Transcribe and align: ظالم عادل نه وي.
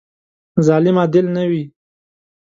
ظالم 0.67 0.95
عادل 1.03 1.25
نه 1.35 1.43
وي. 1.49 1.63